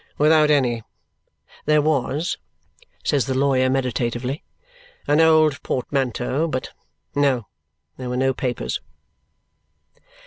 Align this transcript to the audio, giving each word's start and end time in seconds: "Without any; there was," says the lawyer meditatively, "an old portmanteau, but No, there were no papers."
"Without 0.17 0.49
any; 0.49 0.81
there 1.67 1.79
was," 1.79 2.39
says 3.03 3.27
the 3.27 3.35
lawyer 3.37 3.69
meditatively, 3.69 4.43
"an 5.05 5.21
old 5.21 5.61
portmanteau, 5.61 6.47
but 6.47 6.71
No, 7.13 7.45
there 7.97 8.09
were 8.09 8.17
no 8.17 8.33
papers." 8.33 8.81